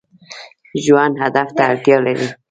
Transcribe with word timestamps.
ژوند 0.83 1.15
هدف 1.23 1.47
ته 1.55 1.61
اړتیا 1.71 1.97
لري 2.05 2.27